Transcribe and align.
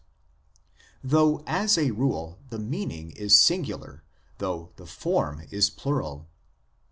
28), 1.01 1.01
though 1.11 1.43
as 1.45 1.77
a 1.77 1.91
rule 1.91 2.39
the 2.49 2.57
meaning 2.57 3.11
is 3.11 3.39
singular 3.39 4.03
though 4.39 4.71
the 4.77 4.87
form 4.87 5.43
is 5.51 5.69
plural. 5.69 6.27